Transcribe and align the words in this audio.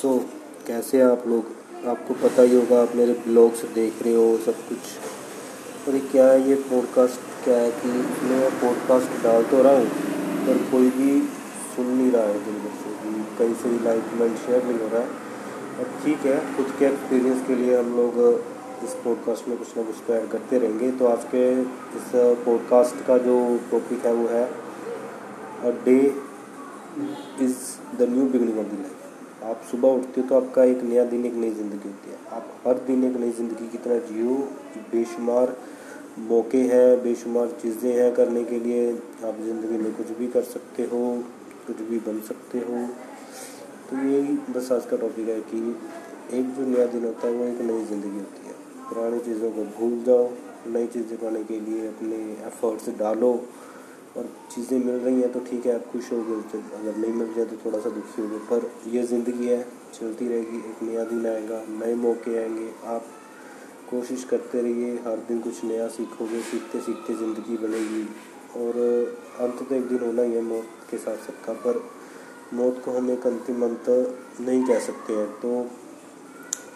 सो 0.00 0.08
so, 0.08 0.66
कैसे 0.66 1.00
आप 1.00 1.24
लोग 1.28 1.86
आपको 1.88 2.14
पता 2.14 2.42
ही 2.42 2.54
होगा 2.56 2.82
आप 2.82 2.94
मेरे 2.96 3.12
ब्लॉग्स 3.12 3.64
देख 3.64 4.02
रहे 4.02 4.14
हो 4.14 4.36
सब 4.38 4.60
कुछ। 4.68 5.94
ये 5.94 6.00
क्या 6.00 6.26
है 6.26 6.48
ये 6.48 6.54
पॉडकास्ट 6.54 7.44
क्या 7.44 7.56
है 7.56 7.70
कि 7.70 7.88
मैं 8.28 8.50
पॉडकास्ट 8.60 9.22
डाल 9.24 9.42
तो 9.42 9.62
रहा 9.62 9.72
हूँ 9.72 9.86
पर 10.46 10.62
कोई 10.70 10.88
भी 10.90 11.08
सुन 11.74 11.86
नहीं 11.86 12.10
रहा 12.10 12.22
है 12.22 12.38
भर 12.38 12.70
से 12.78 13.10
भी। 13.10 13.24
कहीं 13.38 13.54
से 13.54 13.68
भी 13.68 13.84
लाइक 13.84 14.04
कमेंट 14.04 14.38
शेयर 14.38 14.64
नहीं 14.64 14.78
हो 14.78 14.88
रहा 14.88 15.00
है। 15.00 15.08
अब 15.78 15.98
ठीक 16.04 16.24
है 16.26 16.56
खुद 16.56 16.72
के 16.78 16.86
एक्सपीरियंस 16.86 17.46
के 17.46 17.54
लिए 17.54 17.78
हम 17.78 17.96
लोग 17.96 18.18
इस 18.84 18.94
पॉडकास्ट 19.04 19.48
में 19.48 19.58
कुछ 19.58 19.76
ना 19.76 19.82
कुछ 19.82 19.96
तो 20.06 20.14
ऐड 20.14 20.28
करते 20.28 20.58
रहेंगे। 20.58 20.90
तो 20.90 21.06
आज 21.06 21.24
के 21.34 21.44
इस 21.98 22.08
पॉडकास्ट 22.46 23.04
का 23.06 23.18
जो 23.18 23.36
टॉपिक 23.70 24.06
है 24.06 24.14
वो 24.14 24.28
है 24.28 24.44
a 25.64 25.76
day 25.84 25.98
is 27.44 27.56
the 27.98 28.10
new 28.10 28.22
beginning 28.22 28.58
of 28.58 28.66
the 28.66 28.80
life 28.80 28.99
आप 29.42 29.60
सुबह 29.70 29.88
उठते 29.88 30.20
हो 30.20 30.26
तो 30.28 30.34
आपका 30.36 30.64
एक 30.64 30.82
नया 30.82 31.04
दिन, 31.04 31.24
एक 31.26 31.34
नई 31.34 31.50
ज़िंदगी 31.50 31.88
होती 31.88 32.10
है। 32.10 32.16
आप 32.32 32.48
हर 32.66 32.78
दिन 32.86 33.04
एक 33.04 33.16
नई 33.16 33.30
ज़िंदगी 33.32 33.68
की 33.68 33.78
तरह 33.78 33.98
जियो। 34.08 34.34
बेशुमार 34.92 35.56
मौके 36.20 36.58
हैं, 36.62 37.02
बेशुमार 37.02 37.48
चीज़ें 37.62 37.92
हैं 37.92 38.12
करने 38.14 38.44
के 38.44 38.58
लिए। 38.58 38.90
आप 39.24 39.40
ज़िंदगी 39.40 39.78
में 39.78 39.92
कुछ 39.94 40.10
भी 40.18 40.26
कर 40.28 40.42
सकते 40.44 40.82
हो, 40.82 41.00
कुछ 41.66 41.80
भी 41.80 41.98
बन 42.06 42.20
सकते 42.28 42.58
हो। 42.60 42.86
तो 43.90 43.96
यही 44.08 44.36
बस 44.50 44.70
आज 44.72 44.86
का 44.86 44.96
टॉपिक 44.96 45.28
है 45.28 45.40
कि 45.50 45.58
एक 46.38 46.54
जो 46.56 46.66
नया 46.66 46.86
दिन 46.86 47.04
होता 47.04 47.26
है, 47.26 47.32
वो 47.34 47.44
एक 47.44 47.60
नई 47.62 47.84
ज़िंदगी 47.84 48.18
होती 48.18 48.46
है। 48.46 48.54
पुरानी 48.88 49.18
चीज़ों 49.20 49.50
को 49.50 49.64
भूल 49.78 50.02
जाओ, 50.06 50.28
नई 50.68 50.86
चीज़ें 50.88 51.16
पाने 51.18 51.42
के 51.44 51.60
लिए 51.60 51.86
अपने 51.88 52.16
एफर्ट्स 52.46 52.88
डालो। 52.98 53.32
और 54.16 54.28
चीज़ें 54.50 54.78
मिल 54.78 54.94
रही 54.96 55.20
हैं 55.20 55.30
तो 55.32 55.40
ठीक 55.40 55.66
है, 55.66 55.74
आप 55.74 55.86
खुश 55.92 56.10
हो 56.12 56.22
गए 56.24 56.60
अगर 56.78 56.96
नहीं 56.96 57.12
मिल 57.12 57.32
जाए 57.34 57.44
तो 57.44 57.56
थोड़ा 57.64 57.78
सा 57.78 57.90
दुखी 57.90 58.22
हो 58.22 58.28
गए। 58.28 58.38
पर 58.50 58.70
यह 58.88 59.04
ज़िंदगी 59.06 59.46
है, 59.46 59.62
चलती 59.94 60.28
रहेगी, 60.28 60.58
एक 60.70 60.82
नया 60.82 61.04
दिन 61.04 61.26
आएगा, 61.26 61.62
नए 61.70 61.94
मौके 61.96 62.36
आएँगे। 62.38 62.70
आप 62.86 63.04
कोशिश 63.90 64.24
करते 64.24 64.62
रहिए, 64.62 64.94
हर 65.06 65.24
दिन 65.28 65.40
कुछ 65.40 65.64
नया 65.64 65.86
सीखोगे 65.88 66.40
सीखते 66.42 66.80
सीखते 66.80 67.14
ज़िंदगी 67.16 67.56
बनेगी। 67.56 68.04
और 68.56 68.76
अंत 69.40 69.62
तो 69.68 69.74
एक 69.74 69.88
दिन 69.88 69.98
होना 69.98 70.22
ही 70.22 70.32
है 70.32 70.42
मौत 70.42 70.68
के 70.90 70.98
साथ 70.98 71.26
सबका, 71.26 71.52
पर 71.54 71.82
मौत 72.54 72.82
को 72.84 72.92
हम 72.92 73.10
एक 73.10 73.26
अंतिम 73.26 73.62
अंत 73.64 73.88
नहीं 74.40 74.64
कह 74.64 74.78
सकते 74.80 75.12
हैं। 75.12 75.28
तो 75.40 75.62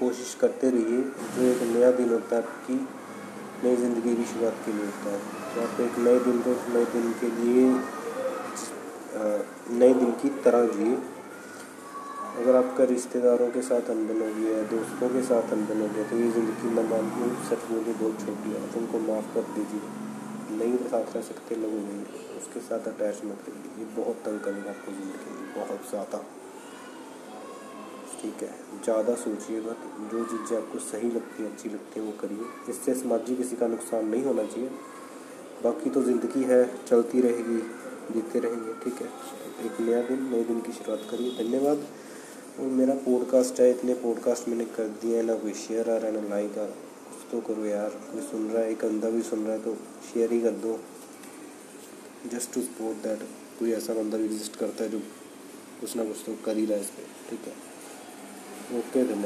कोशिश 0.00 0.34
करते 0.40 0.70
रहिए, 0.70 1.00
जो 1.36 1.42
एक 1.42 1.62
नया 1.74 1.90
दिन 1.92 2.08
होता 2.08 2.36
है 2.36 2.42
आपकी 2.42 2.74
नई 3.64 3.76
ज़िंदगी 3.76 4.14
की 4.16 4.24
शुरुआत 4.26 4.56
के 4.66 4.72
लिए 4.72 4.84
होता 4.86 5.10
है। 5.10 5.18
तो 5.54 5.60
आप 5.62 5.80
एक 5.80 5.98
नए 6.04 6.18
दिन 6.20 6.38
को, 6.42 6.52
नए 6.74 6.84
दिन 6.92 7.12
के 7.20 7.28
लिए 7.36 7.64
नए 9.72 9.92
दिन 9.94 10.10
की 10.22 10.28
तरह 10.44 10.66
जिए 10.68 10.94
अगर 12.32 12.56
आपका 12.56 12.84
रिश्तेदारों 12.90 13.48
के 13.52 13.62
साथ 13.62 13.90
अनबन 13.90 14.20
हो 14.20 14.28
गया 14.36 14.56
है 14.56 14.64
दोस्तों 14.68 15.08
के 15.08 15.22
साथ 15.24 15.52
अनबन 15.52 15.80
हो 15.80 15.88
गया 15.94 16.04
तो 16.10 16.16
ये 16.18 16.30
ज़िंदगी 16.32 16.70
न 16.70 16.84
मान 16.90 17.10
लो 17.18 17.28
सच 17.48 17.66
बोलिए 17.70 17.94
बहुत 17.94 18.20
छोटी 18.20 18.50
है। 18.52 18.62
उनको 18.80 18.98
माफ़ 19.06 19.34
कर 19.34 19.44
दीजिए। 19.56 19.82
नहीं 20.58 20.78
साथ 20.92 21.14
रह 21.16 21.22
सकते 21.22 21.56
लोग 21.56 21.72
नहीं, 21.72 22.02
उसके 22.38 22.60
साथ 22.62 22.88
अटैच 22.88 23.20
मत 23.24 23.38
करिए 23.46 23.68
ये 23.78 23.84
बहुत 23.96 24.16
तंग 24.24 24.40
करेगा 24.46 24.70
आपको 24.70 24.92
ज़िंदगी 24.92 25.34
बहुत 25.58 25.90
ज़्यादा। 25.90 26.18
ठीक 28.22 28.42
है। 28.42 28.50
ज़्यादा 28.84 29.14
सोचिए 29.14 29.60
मत। 29.60 29.78
जो 30.12 30.24
चीज़ें 30.24 30.56
आपको 30.56 30.78
सही 30.80 31.10
लगती 31.10 31.42
हैं, 31.42 31.50
अच्छी 31.52 31.68
लगती 31.68 32.00
हैं, 32.00 32.06
वो 32.06 32.12
करिए। 32.20 32.72
इससे 32.72 32.94
समाज 32.94 33.30
किसी 33.38 33.56
का 33.56 33.66
नुकसान 33.66 34.06
नहीं 34.08 34.24
होना 34.24 34.44
चाहिए। 34.44 34.68
बाकी 35.64 35.90
तो 35.90 36.02
ज़िंदगी 36.02 36.42
है, 36.44 36.64
चलती 36.86 37.20
रहेगी, 37.20 37.58
जीते 38.12 38.38
रहेंगे, 38.38 38.72
ठीक 38.84 39.02
है। 39.02 39.08
एक 39.66 39.80
नया 39.80 40.00
दिन, 40.02 40.22
नए 40.30 40.44
दिन 40.44 40.60
की 40.60 40.72
शुरुआत 40.72 41.06
करिए। 41.10 41.36
धन्यवाद। 41.38 41.86
और 42.60 42.66
मेरा 42.70 42.94
पॉडकास्ट 43.04 43.60
है, 43.60 43.70
इतने 43.70 43.94
पॉडकास्ट 43.94 44.48
मैंने 44.48 44.64
कर 44.76 44.88
दिए 45.02 45.16
हैं, 45.16 45.22
ना 45.24 45.34
कोई 45.34 45.52
शेयर 45.56 45.90
आ 45.90 45.96
रहा 45.96 46.06
है, 46.06 46.20
ना 46.20 46.28
लाइक 46.28 46.58
आ 46.58 46.62
रहा 46.62 46.90
कुछ 47.10 47.30
तो 47.30 47.40
करो 47.40 47.64
यार। 47.64 47.90
कोई 48.12 48.22
सुन 48.22 48.48
रहा 48.50 48.62
है, 48.62 48.70
एक 48.70 48.84
अंधा 48.84 49.10
भी 49.10 49.22
सुन 49.22 49.44
रहा 49.44 49.52
है 49.52 49.62
तो 49.62 49.74
शेयर 50.12 50.32
ही 50.32 50.40
कर 50.40 50.56
दो। 50.64 50.78
जस्ट 52.30 52.54
टू 52.54 52.60
सपोर्ट 52.60 53.02
दैट 53.02 53.22
कोई 53.58 53.72
ऐसा 53.72 53.94
बंदा 53.94 54.18
भी 54.18 54.24
एग्जिस्ट 54.24 54.56
करता 54.56 54.84
है 54.84 54.90
जो 54.90 54.98
कुछ 55.80 55.96
ना 55.96 56.04
कुछ 56.04 56.22
तो 56.26 56.36
कर 56.44 56.56
ही 56.56 56.64
रहा 56.66 56.76
है 56.76 56.84
इस 56.84 56.90
पर 56.90 57.06
ठीक 57.30 57.46
है। 57.46 57.71
ओके 58.78 59.04
धन्यवाद 59.04 59.20